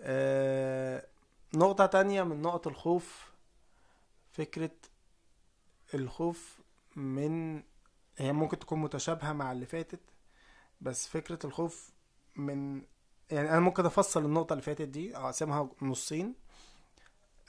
آه 0.00 1.06
نقطة 1.54 1.86
تانية 1.86 2.22
من 2.22 2.42
نقط 2.42 2.66
الخوف 2.66 3.32
فكرة 4.32 4.70
الخوف 5.94 6.58
من 6.96 7.62
هي 8.18 8.32
ممكن 8.32 8.58
تكون 8.58 8.78
متشابهة 8.80 9.32
مع 9.32 9.52
اللي 9.52 9.66
فاتت 9.66 10.00
بس 10.80 11.06
فكرة 11.08 11.38
الخوف 11.44 11.90
من 12.36 12.82
يعني 13.30 13.50
أنا 13.50 13.60
ممكن 13.60 13.86
أفصل 13.86 14.24
النقطة 14.24 14.52
اللي 14.52 14.62
فاتت 14.62 14.82
دي 14.88 15.16
أقسمها 15.16 15.68
نصين. 15.82 16.34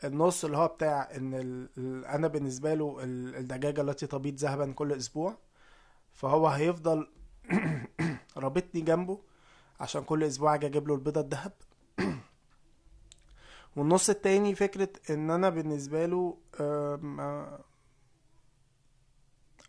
النص 0.04 0.46
اللي 0.46 0.58
هو 0.58 0.68
بتاع 0.68 1.10
إن 1.16 1.34
ال... 1.34 2.06
أنا 2.06 2.28
بالنسبة 2.28 2.74
له 2.74 2.98
الدجاجة 3.04 3.82
التي 3.82 4.08
تبيض 4.08 4.36
ذهبا 4.36 4.72
كل 4.74 4.94
أسبوع 4.94 5.38
فهو 6.14 6.48
هيفضل 6.48 7.08
رابطني 8.38 8.82
جنبه 8.82 9.20
عشان 9.80 10.04
كل 10.04 10.24
أسبوع 10.24 10.56
أجي 10.56 10.66
أجيب 10.66 10.88
له 10.88 10.96
البيضة 10.96 11.22
الذهب. 11.22 11.54
والنص 13.76 14.10
التاني 14.10 14.56
فكرة 14.56 14.90
إن 15.10 15.32
أنا 15.32 15.50
بالنسبة 15.50 16.06
له 16.06 16.38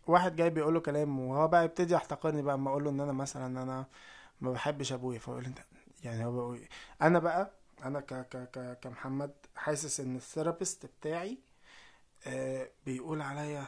واحد 0.07 0.35
جاي 0.35 0.49
بيقول 0.49 0.73
له 0.73 0.79
كلام 0.79 1.19
وهو 1.19 1.47
بقى 1.47 1.65
يبتدي 1.65 1.93
يحتقرني 1.93 2.41
بقى 2.41 2.55
أما 2.55 2.69
أقول 2.69 2.83
له 2.83 2.89
إن 2.89 2.99
أنا 2.99 3.11
مثلا 3.11 3.63
أنا 3.63 3.85
ما 4.41 4.51
بحبش 4.51 4.93
أبويا 4.93 5.19
فيقول 5.19 5.45
أنت 5.45 5.59
يعني 6.03 6.25
هو 6.25 6.51
بقى 6.51 6.59
أنا 7.01 7.19
بقى 7.19 7.51
أنا 7.83 7.99
ك 7.99 8.13
ك 8.13 8.37
ك 8.51 8.79
كمحمد 8.81 9.33
حاسس 9.55 9.99
إن 9.99 10.15
الثيرابيست 10.15 10.85
بتاعي 10.85 11.37
آه 12.27 12.71
بيقول 12.85 13.21
عليا 13.21 13.67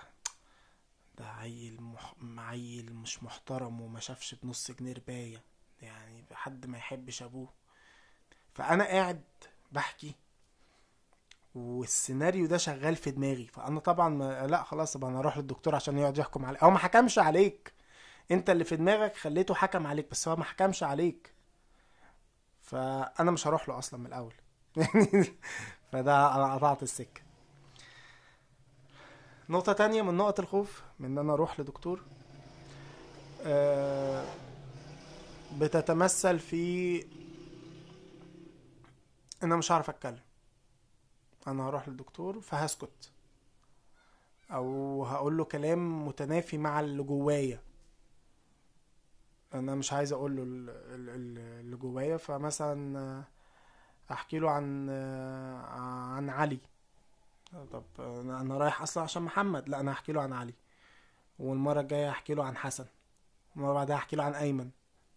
ده 1.17 1.25
عيل 1.29 1.81
مح... 1.81 2.13
عيل 2.37 2.93
مش 2.95 3.23
محترم 3.23 3.81
وما 3.81 3.99
شافش 3.99 4.35
بنص 4.35 4.71
جنيه 4.71 4.93
رباية. 4.93 5.41
يعني 5.81 6.25
حد 6.33 6.65
ما 6.65 6.77
يحبش 6.77 7.23
أبوه. 7.23 7.49
فأنا 8.53 8.83
قاعد 8.83 9.23
بحكي 9.71 10.15
والسيناريو 11.55 12.45
ده 12.45 12.57
شغال 12.57 12.95
في 12.95 13.11
دماغي. 13.11 13.47
فأنا 13.47 13.79
طبعا 13.79 14.09
ما 14.09 14.47
لأ 14.47 14.63
خلاص 14.63 14.93
طب 14.93 15.05
أنا 15.05 15.19
أروح 15.19 15.37
للدكتور 15.37 15.75
عشان 15.75 15.97
يقعد 15.97 16.17
يحكم 16.17 16.45
عليك 16.45 16.63
أو 16.63 16.69
ما 16.71 16.77
حكمش 16.79 17.19
عليك. 17.19 17.73
أنت 18.31 18.49
اللي 18.49 18.63
في 18.63 18.75
دماغك 18.75 19.15
خليته 19.17 19.53
حكم 19.55 19.87
عليك 19.87 20.11
بس 20.11 20.27
هو 20.27 20.35
ما 20.35 20.43
حكمش 20.43 20.83
عليك. 20.83 21.32
فأنا 22.73 23.31
مش 23.31 23.47
هروح 23.47 23.69
له 23.69 23.77
أصلا 23.77 23.99
من 23.99 24.05
الأول. 24.05 24.33
يعني 24.77 25.25
فده 25.91 26.35
أنا 26.35 26.55
قطعت 26.55 26.83
السكة. 26.83 27.21
نقطة 29.49 29.73
تانية 29.73 30.01
من 30.01 30.17
نقط 30.17 30.39
الخوف 30.39 30.83
من 30.99 31.05
إن 31.11 31.17
أنا 31.17 31.33
أروح 31.33 31.59
لدكتور. 31.59 32.01
آه، 33.41 34.25
بتتمثل 35.57 36.39
في 36.39 37.01
إن 37.01 37.07
أنا 39.43 39.55
مش 39.55 39.71
هعرف 39.71 39.89
أتكلم. 39.89 40.19
أنا 41.47 41.67
هروح 41.69 41.87
للدكتور 41.87 42.41
فهسكت. 42.41 43.11
أو 44.51 45.05
هقول 45.05 45.37
له 45.37 45.43
كلام 45.43 46.07
متنافي 46.07 46.57
مع 46.57 46.79
اللي 46.79 47.03
جوايا. 47.03 47.59
أنا 49.53 49.75
مش 49.75 49.93
عايز 49.93 50.13
أقول 50.13 50.35
له 50.35 50.43
اللي 51.59 51.75
جوايا 51.77 52.17
فمثلا 52.17 53.23
احكي 54.11 54.39
له 54.39 54.51
عن 54.51 54.89
عن 56.15 56.29
علي. 56.29 56.59
طب 57.71 57.83
أنا 57.99 58.57
رايح 58.57 58.81
أصلا 58.81 59.03
عشان 59.03 59.21
محمد 59.23 59.69
لا 59.69 59.79
أنا 59.79 59.91
هحكي 59.91 60.11
له 60.11 60.21
عن 60.21 60.33
علي. 60.33 60.53
والمرة 61.39 61.81
الجاية 61.81 62.09
احكي 62.09 62.33
له 62.33 62.43
عن 62.45 62.57
حسن. 62.57 62.85
المرة 63.55 63.73
بعدها 63.73 63.95
احكي 63.95 64.15
له 64.15 64.23
عن 64.23 64.33
ايمن. 64.33 64.69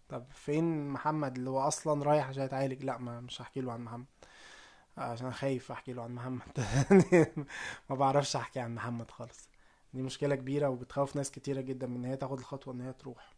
طب 0.09 0.25
فين 0.33 0.89
محمد 0.89 1.37
اللي 1.37 1.51
هو 1.51 1.61
أصلا 1.61 2.05
رايح 2.05 2.29
عشان 2.29 2.43
يتعالج؟ 2.45 2.85
لا 2.85 2.99
ما 2.99 3.21
مش 3.21 3.43
هحكي 3.43 3.61
له 3.61 3.73
عن 3.73 3.81
محمد. 3.85 4.07
عشان 4.99 5.33
خايف 5.33 5.73
احكي 5.73 5.93
له 5.93 6.03
عن 6.03 6.15
محمد. 6.15 6.43
ما 7.91 7.97
بعرفش 7.97 8.37
احكي 8.37 8.61
عن 8.61 8.75
محمد 8.75 9.11
خالص. 9.11 9.49
دي 9.95 10.03
مشكلة 10.03 10.35
كبيرة 10.35 10.69
وبتخوف 10.69 11.17
ناس 11.17 11.31
كتيرة 11.31 11.61
جدا 11.61 11.87
من 11.87 11.97
إن 11.97 12.05
هي 12.05 12.17
تاخد 12.17 12.39
الخطوة 12.39 12.75
إن 12.75 12.81
هي 12.81 12.93
تروح. 12.93 13.35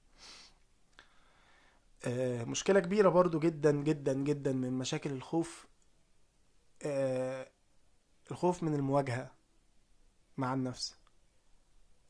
آه، 2.04 2.44
مشكلة 2.44 2.80
كبيرة 2.80 3.08
برضو 3.08 3.38
جدا 3.38 3.72
جدا 3.72 4.12
جدا 4.12 4.52
من 4.52 4.72
مشاكل 4.72 5.10
الخوف 5.10 5.66
آه، 6.82 7.50
الخوف 8.30 8.62
من 8.62 8.74
المواجهة 8.74 9.30
مع 10.36 10.54
النفس. 10.54 10.96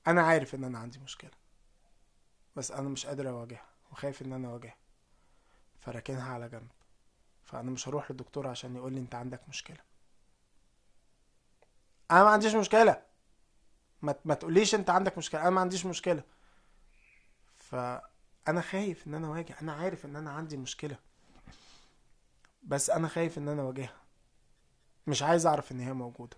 أنا 0.06 0.22
عارف 0.22 0.54
إن 0.54 0.64
أنا 0.64 0.78
عندي 0.78 0.98
مشكلة 0.98 1.30
بس 2.56 2.70
أنا 2.70 2.88
مش 2.88 3.06
قادر 3.06 3.28
أواجهها 3.28 3.68
وخايف 3.92 4.22
إن 4.22 4.32
أنا 4.32 4.48
أواجهها 4.48 4.76
فراكنها 5.78 6.32
على 6.32 6.48
جنب. 6.48 6.70
فأنا 7.44 7.70
مش 7.70 7.88
هروح 7.88 8.10
للدكتور 8.10 8.46
عشان 8.46 8.76
يقول 8.76 8.92
لي 8.92 9.00
أنت 9.00 9.14
عندك 9.14 9.48
مشكلة. 9.48 9.78
أنا 12.10 12.24
ما 12.24 12.30
عنديش 12.30 12.54
مشكلة. 12.54 13.02
ما, 14.02 14.34
تقوليش 14.34 14.74
أنت 14.74 14.90
عندك 14.90 15.18
مشكلة. 15.18 15.40
أنا 15.40 15.50
ما 15.50 15.60
عنديش 15.60 15.86
مشكلة. 15.86 16.22
ف 17.56 17.74
أنا 18.48 18.60
خايف 18.60 19.06
إن 19.06 19.14
أنا 19.14 19.26
أواجه 19.26 19.54
أنا 19.62 19.72
عارف 19.72 20.04
إن 20.06 20.16
أنا 20.16 20.30
عندي 20.30 20.56
مشكلة 20.56 20.96
بس 22.62 22.90
أنا 22.90 23.08
خايف 23.08 23.38
إن 23.38 23.48
أنا 23.48 23.62
أواجهها. 23.62 23.96
مش 25.06 25.22
عايز 25.22 25.46
أعرف 25.46 25.72
إن 25.72 25.80
هي 25.80 25.92
موجودة. 25.92 26.36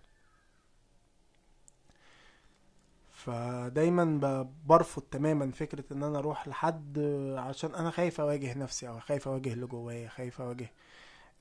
فدايما 3.12 4.42
برفض 4.66 5.02
تماما 5.02 5.50
فكرة 5.50 5.84
إن 5.92 6.02
أنا 6.02 6.18
أروح 6.18 6.48
لحد 6.48 6.98
عشان 7.38 7.74
أنا 7.74 7.90
خايف 7.90 8.20
أواجه 8.20 8.54
نفسي 8.58 8.88
أو 8.88 9.00
خايف 9.00 9.28
أواجه 9.28 9.52
اللي 9.52 9.66
جوايا 9.66 10.08
خايف 10.08 10.40
أواجه 10.40 10.70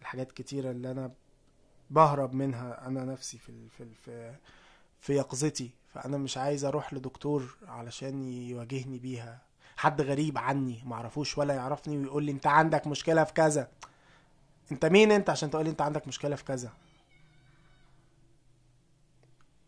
الحاجات 0.01 0.31
كتيرة 0.31 0.71
اللي 0.71 0.91
أنا 0.91 1.11
بهرب 1.89 2.33
منها 2.33 2.87
أنا 2.87 3.05
نفسي 3.05 3.37
في 3.37 3.69
في 3.69 3.85
في, 4.05 4.35
في 4.99 5.13
يقظتي. 5.13 5.71
فأنا 5.93 6.17
مش 6.17 6.37
عايز 6.37 6.65
أروح 6.65 6.93
لدكتور 6.93 7.57
علشان 7.67 8.23
يواجهني 8.23 8.99
بيها. 8.99 9.41
حد 9.79 10.01
غريب 10.01 10.37
عني 10.37 10.83
معرفوش 10.85 11.37
ولا 11.37 11.53
يعرفني 11.53 11.97
ويقول 11.97 12.23
لي 12.23 12.31
انت 12.31 12.47
عندك 12.47 12.87
مشكلة 12.87 13.23
في 13.23 13.33
كذا. 13.33 13.71
انت 14.71 14.85
مين 14.85 15.11
انت؟ 15.11 15.29
عشان 15.29 15.49
تقول 15.49 15.63
لي 15.63 15.69
انت 15.71 15.81
عندك 15.81 16.07
مشكلة 16.07 16.35
في 16.35 16.43
كذا. 16.43 16.73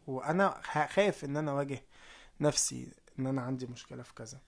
وأنا 0.07 0.61
خايف 0.87 1.25
ان 1.25 1.37
أنا 1.37 1.51
اواجه 1.51 1.83
نفسي 2.41 2.91
ان 3.19 3.27
أنا 3.27 3.41
عندي 3.41 3.65
مشكلة 3.65 4.03
في 4.03 4.13
كذا. 4.13 4.39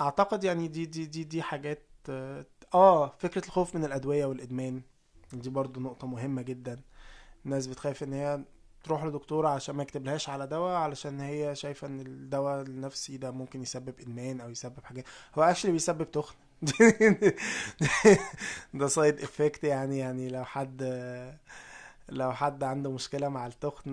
اعتقد 0.00 0.44
يعني 0.44 0.68
دي 0.68 0.86
دي 0.86 1.06
دي 1.06 1.24
دي 1.24 1.42
حاجات 1.42 1.82
آه 2.74 3.14
فكرة 3.18 3.46
الخوف 3.46 3.74
من 3.74 3.84
الأدوية 3.84 4.26
والإدمان 4.26 4.82
دي 5.32 5.50
برضو 5.50 5.80
نقطة 5.80 6.06
مهمة 6.06 6.42
جدا. 6.42 6.80
الناس 7.46 7.66
بتخاف 7.66 8.02
إن 8.02 8.12
هي 8.12 8.44
تروح 8.84 9.04
لدكتور 9.04 9.46
عشان 9.46 9.74
ما 9.74 9.82
يكتبلهاش 9.82 10.28
على 10.28 10.46
دواء 10.46 10.74
علشان 10.76 11.20
هي 11.20 11.54
شايفة 11.54 11.86
إن 11.86 12.00
الدواء 12.00 12.62
النفسي 12.62 13.16
ده 13.16 13.30
ممكن 13.30 13.62
يسبب 13.62 13.94
إدمان 14.00 14.40
أو 14.40 14.50
يسبب 14.50 14.84
حاجات 14.84 15.04
هو 15.38 15.42
actually 15.42 15.72
بيسبب 15.72 16.10
تخن. 16.10 16.34
ده 18.74 18.86
side 18.88 19.20
effect 19.20 19.64
يعني 19.64 19.98
يعني 19.98 20.28
لو 20.28 20.44
حد 20.44 20.82
لو 22.08 22.32
حد 22.32 22.64
عنده 22.64 22.90
مشكلة 22.92 23.28
مع 23.28 23.46
التخن 23.46 23.90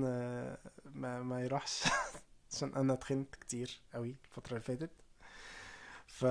ما, 0.96 1.24
ما 1.24 1.42
يروحش. 1.44 1.84
عشان 2.54 2.76
أنا 2.76 2.96
تخنت 2.96 3.36
كتير 3.36 3.80
قوي 3.94 4.16
الفترة 4.26 4.50
اللي 4.52 4.62
فاتت. 4.64 4.92
ف 6.08 6.26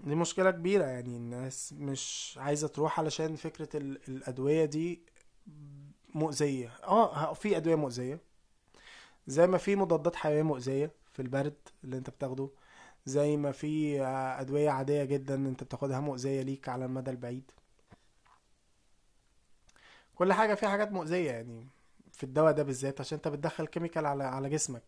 دي 0.00 0.14
مشكلة 0.14 0.50
كبيرة 0.50 0.84
يعني 0.84 1.16
الناس 1.16 1.72
مش 1.72 2.34
عايزة 2.40 2.68
تروح 2.68 3.00
علشان 3.00 3.36
فكرة 3.36 3.68
ال- 3.76 4.00
الأدوية 4.08 4.64
دي 4.64 5.00
مؤذية. 6.14 6.70
آه 6.84 7.32
في 7.34 7.56
أدوية 7.56 7.74
مؤذية. 7.74 8.18
زي 9.26 9.46
ما 9.46 9.58
في 9.58 9.76
مضادات 9.76 10.16
حيوية 10.16 10.42
مؤذية 10.42 10.90
في 11.12 11.22
البرد 11.22 11.54
اللي 11.84 11.96
أنت 11.98 12.10
بتاخده. 12.10 12.48
زي 13.06 13.36
ما 13.36 13.52
في 13.52 14.02
أدوية 14.40 14.70
عادية 14.70 15.04
جدا 15.04 15.34
أنت 15.34 15.64
بتاخدها 15.64 16.00
مؤذية 16.00 16.42
ليك 16.42 16.68
على 16.68 16.84
المدى 16.84 17.10
البعيد. 17.10 17.50
كل 20.14 20.32
حاجة 20.32 20.54
فيها 20.54 20.68
حاجات 20.68 20.92
مؤذية 20.92 21.30
يعني 21.30 21.66
في 22.12 22.24
الدواء 22.24 22.52
ده 22.52 22.62
بالذات 22.62 23.00
عشان 23.00 23.16
أنت 23.16 23.28
بتدخل 23.28 23.66
chemical 23.66 24.06
على 24.06 24.24
على 24.24 24.50
جسمك. 24.50 24.82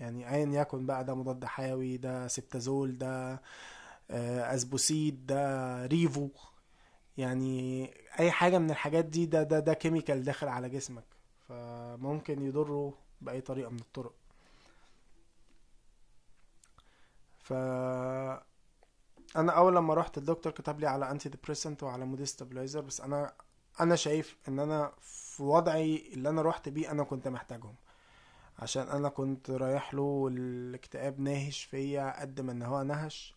يعني 0.00 0.30
ايا 0.34 0.46
يكن 0.62 0.86
بقى 0.86 1.04
ده 1.04 1.14
مضاد 1.14 1.44
حيوي 1.44 1.96
ده 1.96 2.28
سيبتازول 2.28 2.98
ده 2.98 3.40
آه، 4.10 4.54
أسبوسيد 4.54 5.26
ده 5.26 5.86
ريفو. 5.86 6.28
يعني 7.20 7.84
أي 8.20 8.30
حاجة 8.30 8.58
من 8.58 8.70
الحاجات 8.70 9.04
دي 9.04 9.26
ده 9.26 9.42
ده 9.42 9.58
ده 9.60 9.74
chemical 9.74 10.24
داخل 10.24 10.48
على 10.48 10.68
جسمك 10.68 11.04
فممكن 11.48 12.42
يضره 12.42 12.94
بأي 13.20 13.40
طريقة 13.40 13.70
من 13.70 13.78
الطرق. 13.80 14.12
ف 17.38 17.52
أنا 19.36 19.52
أول 19.52 19.76
لما 19.76 19.94
رحت 19.94 20.18
الدكتور 20.18 20.52
كتب 20.52 20.80
لي 20.80 20.86
على 20.86 21.10
antidepressant 21.10 21.82
وعلى 21.82 22.04
mood 22.04 22.22
stabilizer 22.24 22.80
بس 22.80 23.00
أنا 23.00 23.32
أنا 23.80 23.96
شايف 23.96 24.36
إن 24.48 24.58
أنا 24.58 24.92
في 25.00 25.42
وضعي 25.42 26.10
اللي 26.14 26.28
أنا 26.28 26.42
رحت 26.42 26.68
بيه 26.68 26.90
أنا 26.90 27.04
كنت 27.04 27.28
محتاجهم. 27.28 27.74
عشان 28.58 28.88
أنا 28.88 29.08
كنت 29.08 29.50
رايح 29.50 29.94
له 29.94 30.28
الاكتئاب 30.32 31.20
ناهش 31.20 31.64
فيا 31.64 32.20
قد 32.20 32.40
ما 32.40 32.52
إن 32.52 32.62
هو 32.62 32.82
نهش. 32.82 33.34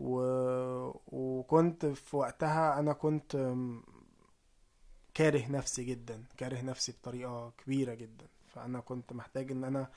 و... 0.00 0.20
وكنت 1.06 1.86
في 1.86 2.16
وقتها 2.16 2.78
أنا 2.78 2.92
كنت 2.92 3.54
كاره 5.14 5.46
نفسي 5.48 5.84
جدا 5.84 6.24
كاره 6.36 6.60
نفسي 6.60 6.92
بطريقة 6.92 7.52
كبيرة 7.64 7.94
جدا. 7.94 8.26
فأنا 8.54 8.80
كنت 8.80 9.12
محتاج 9.12 9.50
إن 9.50 9.64
أنا 9.64 9.90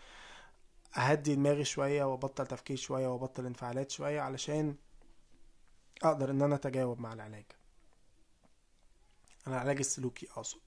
أهدي 0.97 1.35
دماغي 1.35 1.63
شوية 1.63 2.03
وأبطل 2.03 2.47
تفكير 2.47 2.77
شوية 2.77 3.07
وأبطل 3.07 3.45
انفعالات 3.45 3.91
شوية 3.91 4.21
علشان 4.21 4.75
أقدر 6.03 6.31
إن 6.31 6.41
أنا 6.41 6.55
أتجاوب 6.55 6.99
مع 6.99 7.13
العلاج. 7.13 7.45
العلاج 9.47 9.77
السلوكي 9.77 10.27
أقصد. 10.31 10.59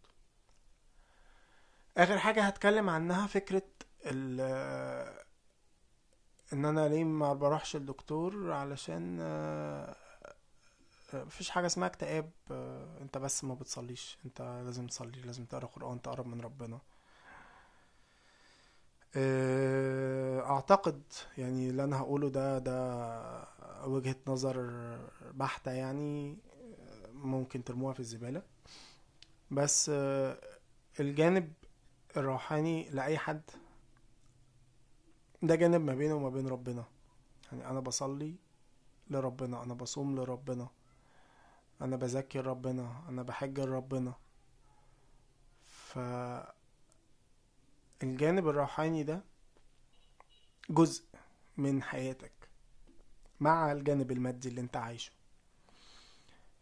آخر 1.97 2.19
حاجة 2.19 2.43
هتكلم 2.43 2.91
عنها 2.91 3.27
فكرة 3.27 3.63
ال 4.07 4.41
إن 6.53 6.65
أنا 6.65 6.89
ليه 6.89 7.05
ما 7.05 7.33
بروحش 7.35 7.77
الدكتور 7.77 8.53
علشان 8.53 9.19
آه، 9.21 9.97
آه، 11.15 11.25
مفيش 11.25 11.51
حاجة 11.51 11.67
اسمها 11.67 11.89
اكتئاب 11.89 12.31
آه، 12.51 12.99
أنت 13.01 13.19
بس 13.19 13.45
ما 13.45 13.55
بتصليش 13.55 14.19
أنت 14.25 14.41
لازم 14.65 14.87
تصلي 14.87 15.21
لازم 15.21 15.45
تقرأ 15.45 15.67
قرآن 15.67 16.03
تقرب 16.03 16.27
من 16.27 16.41
ربنا. 16.41 16.79
أعتقد 20.51 21.03
يعني 21.39 21.71
اللي 21.71 21.85
أنا 21.85 21.99
هقوله 21.99 22.29
ده 22.29 22.59
ده 22.59 23.45
وجهة 23.85 24.17
نظر 24.27 24.71
بحتة 25.35 25.71
يعني 25.73 26.37
ممكن 27.13 27.65
ترموها 27.65 27.95
في 27.95 28.01
الزبالة. 28.01 28.43
بس 29.51 29.91
الجانب 31.01 31.53
الروحاني 32.17 32.91
لأي 32.91 33.19
حد 33.19 33.43
ده 35.43 35.55
جانب 35.55 35.81
ما 35.81 35.95
بينه 35.95 36.15
وما 36.15 36.29
بين 36.29 36.49
ربنا. 36.49 36.85
يعني 37.53 37.71
أنا 37.71 37.81
بصلي 37.81 38.35
لربنا 39.11 39.63
أنا 39.63 39.75
بصوم 39.75 40.17
لربنا 40.21 40.69
أنا 41.81 41.97
بذكر 41.97 42.47
ربنا 42.47 43.03
أنا 43.09 43.23
بحج 43.23 43.61
لربنا. 43.61 44.15
ف 45.67 45.99
الجانب 48.03 48.49
الروحاني 48.49 49.03
ده 49.03 49.21
جزء 50.71 51.05
من 51.57 51.83
حياتك 51.83 52.33
مع 53.41 53.73
الجانب 53.73 54.13
المادي 54.13 54.49
اللي 54.49 54.61
أنت 54.61 54.77
عايشه. 54.77 55.13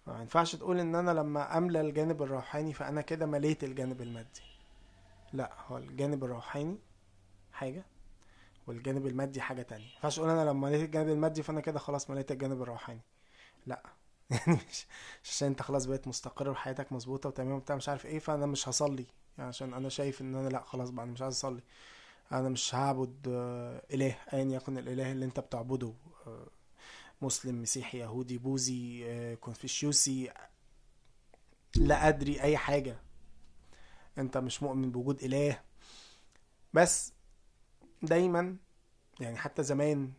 ما 0.06 0.20
ينفعش 0.20 0.56
تقول 0.56 0.80
إن 0.80 0.94
أنا 0.94 1.10
لما 1.10 1.58
أملى 1.58 1.80
الجانب 1.80 2.22
الروحاني 2.22 2.72
فأنا 2.72 3.00
كده 3.00 3.26
مليت 3.26 3.64
الجانب 3.64 4.02
المادي. 4.02 4.42
لا 5.32 5.52
هو 5.66 5.78
الجانب 5.78 6.24
الروحاني 6.24 6.78
حاجة 7.52 7.84
والجانب 8.66 9.06
المادي 9.06 9.40
حاجة 9.40 9.62
تانية. 9.62 9.86
ينفعش 9.94 10.18
أقول 10.18 10.30
أنا 10.30 10.50
لما 10.50 10.68
مليت 10.68 10.82
الجانب 10.82 11.08
المادي 11.08 11.42
فأنا 11.42 11.60
كده 11.60 11.78
خلاص 11.78 12.10
مليت 12.10 12.32
الجانب 12.32 12.62
الروحاني. 12.62 13.00
لأ. 13.66 13.82
يعني 14.30 14.58
مش 14.70 14.86
عشان 15.24 15.48
أنت 15.48 15.62
خلاص 15.62 15.84
بقيت 15.86 16.08
مستقر 16.08 16.50
وحياتك 16.50 16.92
مظبوطة 16.92 17.28
وتمام 17.28 17.52
وبتاع 17.52 17.76
مش 17.76 17.88
عارف 17.88 18.06
إيه 18.06 18.18
فأنا 18.18 18.46
مش 18.46 18.68
هصلي. 18.68 19.06
يعني 19.38 19.48
عشان 19.48 19.74
أنا 19.74 19.88
شايف 19.88 20.20
إن 20.20 20.34
أنا 20.34 20.48
لأ 20.48 20.62
خلاص 20.62 20.90
بقى 20.90 21.04
أنا 21.04 21.12
مش 21.12 21.22
عايز 21.22 21.34
أصلي. 21.34 21.62
أنا 22.32 22.48
مش 22.48 22.74
هعبد 22.74 23.28
آه، 23.28 23.82
إله 23.94 24.16
ايا 24.32 24.44
يكن 24.44 24.78
الإله 24.78 25.12
اللي 25.12 25.24
أنت 25.24 25.40
بتعبده 25.40 25.92
آه، 26.26 26.46
مسلم 27.22 27.62
مسيحي 27.62 27.98
يهودي 27.98 28.38
بوذي 28.38 29.02
آه، 29.06 29.34
كونفوشيوسي 29.34 30.30
لا 31.76 32.08
أدري 32.08 32.40
أي 32.42 32.56
حاجة. 32.56 32.96
أنت 34.18 34.36
مش 34.38 34.62
مؤمن 34.62 34.90
بوجود 34.90 35.22
إله. 35.24 35.60
بس 36.74 37.12
دايما 38.04 38.56
يعني 39.20 39.36
حتى 39.36 39.62
زمان 39.62 40.12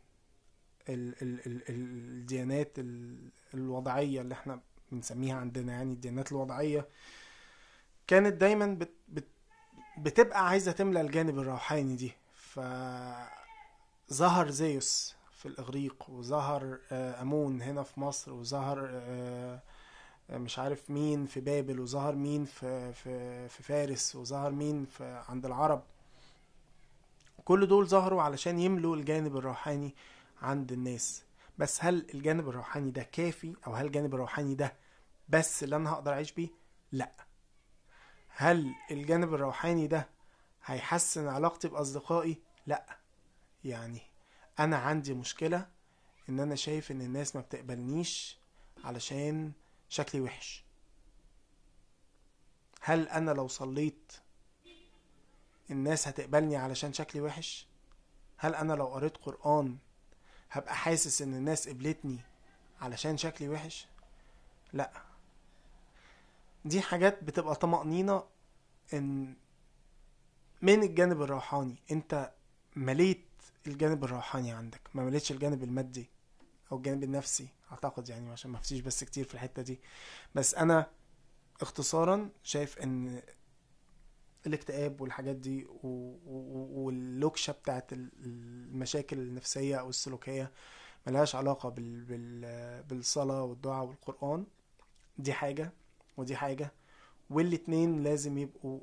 ال 0.90 1.16
ال 1.22 1.48
ال 1.48 1.62
الديانات 1.70 2.80
ال 2.80 3.18
الوضعية 3.54 4.22
اللي 4.22 4.34
إحنا 4.34 4.60
بنسميها 4.92 5.36
عندنا 5.36 5.74
يعني 5.74 5.94
الديانات 5.94 6.32
الوضعية 6.32 6.88
كانت 8.08 8.34
دايما 8.34 8.66
بت 8.68 8.92
بت 9.08 9.28
بتبقى 9.98 10.48
عايزة 10.50 10.72
تملى 10.72 11.02
الجانب 11.02 11.40
الروحاني 11.40 11.96
دي. 11.96 12.12
فظهر 14.10 14.50
زيوس 14.50 15.16
في 15.32 15.46
الإغريق 15.46 16.10
وظهر 16.10 16.80
آه، 16.92 17.22
أمون 17.22 17.62
هنا 17.62 17.84
في 17.84 18.00
مصر 18.00 18.34
وظهر 18.34 18.90
آه، 18.94 19.62
مش 20.30 20.60
عارف 20.60 20.90
مين 20.90 21.26
في 21.26 21.40
بابل 21.42 21.80
وظهر 21.80 22.16
مين 22.16 22.46
في 22.46 22.94
في 22.94 23.48
في 23.50 23.64
فارس 23.64 24.16
وظهر 24.16 24.52
مين 24.52 24.86
في 24.86 25.24
عند 25.30 25.46
العرب. 25.46 25.84
كل 27.46 27.68
دول 27.68 27.88
ظهروا 27.88 28.22
علشان 28.22 28.60
يملوا 28.60 28.96
الجانب 28.96 29.38
الروحاني 29.38 29.96
عند 30.42 30.72
الناس. 30.72 31.24
بس 31.58 31.84
هل 31.84 32.08
الجانب 32.14 32.50
الروحاني 32.50 32.92
ده 32.92 33.04
كافي؟ 33.04 33.56
أو 33.68 33.74
هل 33.74 33.86
الجانب 33.86 34.14
الروحاني 34.16 34.56
ده 34.56 34.74
بس 35.30 35.64
اللي 35.64 35.76
أنا 35.76 35.92
هقدر 35.94 36.14
أعيش 36.14 36.32
بيه؟ 36.32 36.50
لأ. 36.92 37.12
هل 38.30 38.76
الجانب 38.92 39.34
الروحاني 39.34 39.88
ده 39.88 40.10
هيحسن 40.66 41.28
علاقتي 41.28 41.68
بأصدقائي؟ 41.68 42.38
لأ. 42.68 42.98
يعني 43.64 44.02
أنا 44.60 44.78
عندي 44.78 45.14
مشكلة 45.14 45.68
إن 46.30 46.40
أنا 46.40 46.56
شايف 46.56 46.92
إن 46.92 47.02
الناس 47.02 47.36
ما 47.36 47.42
بتقبلنيش 47.42 48.38
علشان 48.84 49.52
شكلي 49.90 50.22
وحش. 50.22 50.64
هل 52.82 53.08
أنا 53.08 53.32
لو 53.32 53.48
صليت 53.48 54.12
الناس 55.72 56.08
هتقبلني 56.08 56.56
علشان 56.56 56.94
شكلي 56.94 57.22
وحش؟ 57.22 57.68
هل 58.38 58.56
أنا 58.56 58.74
لو 58.74 58.86
قريت 58.86 59.18
قرآن 59.18 59.78
هبقى 60.52 60.76
حاسس 60.76 61.22
إن 61.22 61.34
الناس 61.34 61.70
قبلتني 61.70 62.20
علشان 62.82 63.18
شكلي 63.18 63.50
وحش؟ 63.50 63.88
لأ. 64.74 64.92
دي 66.66 66.82
حاجات 66.82 67.24
بتبقى 67.24 67.56
طمأنينة 67.56 68.24
إن 68.94 69.34
من 70.62 70.84
الجانب 70.84 71.22
الروحاني. 71.22 71.76
أنت 71.92 72.32
مليت 72.76 73.26
الجانب 73.68 74.04
الروحاني 74.04 74.52
عندك 74.52 74.82
ما 74.94 75.04
مليتش 75.04 75.32
الجانب 75.32 75.64
المادي 75.64 76.10
أو 76.72 76.78
الجانب 76.78 77.04
النفسي. 77.04 77.48
أعتقد 77.72 78.10
يعني 78.10 78.32
عشان 78.32 78.52
ما 78.52 78.58
افتيش 78.58 78.80
بس 78.80 79.04
كتير 79.04 79.26
في 79.26 79.34
الحتة 79.34 79.62
دي. 79.62 79.80
بس 80.36 80.56
أنا 80.56 80.90
اختصارا 81.62 82.30
شايف 82.44 82.78
إن 82.80 83.22
الاكتئاب 84.48 85.02
والحاجات 85.02 85.36
دي 85.36 85.66
و- 85.66 86.16
و- 86.26 86.86
واللوكشة 86.86 87.52
بتاعت 87.54 87.94
ال- 87.94 88.12
المشاكل 88.26 89.18
النفسية 89.20 89.76
أو 89.76 89.90
السلوكية 89.90 90.52
ملهاش 91.08 91.36
علاقة 91.36 91.70
بال... 91.70 92.04
بال... 92.04 92.84
بالصلاة 92.84 93.44
والدعاء 93.44 93.86
والقرآن. 93.86 94.46
دي 95.18 95.34
حاجة 95.34 95.72
ودي 96.18 96.36
حاجة 96.36 96.72
والاتنين 97.30 98.04
لازم 98.04 98.38
يبقوا 98.38 98.80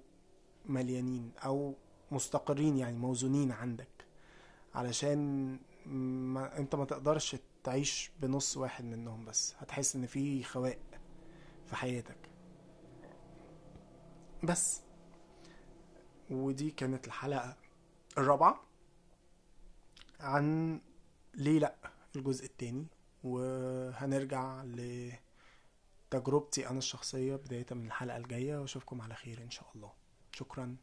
مليانين 0.66 1.32
أو 1.44 1.74
مستقرين 2.10 2.76
يعني 2.76 2.96
موزونين 2.96 3.52
عندك. 3.52 3.88
علشان 4.74 5.58
ما 5.86 6.58
أنت 6.58 6.74
ما 6.74 6.84
تقدرش 6.84 7.36
تعيش 7.64 8.10
بنص 8.20 8.56
واحد 8.56 8.84
منهم 8.84 9.24
بس 9.24 9.54
هتحس 9.58 9.96
إن 9.96 10.06
في 10.06 10.42
خواء 10.42 10.78
في 11.66 11.76
حياتك. 11.76 12.16
بس. 14.42 14.80
ودي 16.30 16.70
كانت 16.70 17.06
الحلقة 17.06 17.56
الرابعة 18.18 18.62
عن 20.20 20.80
ليه 21.34 21.58
لأ 21.58 21.76
الجزء 22.16 22.44
التاني 22.44 22.86
وهنرجع 23.24 24.64
لتجربتي 26.10 26.68
أنا 26.68 26.78
الشخصية 26.78 27.36
بداية 27.36 27.66
من 27.70 27.86
الحلقة 27.86 28.16
الجاية 28.16 28.58
وأشوفكم 28.58 29.00
على 29.00 29.14
خير 29.14 29.42
إن 29.42 29.50
شاء 29.50 29.70
الله. 29.74 29.92
شكرا. 30.32 30.76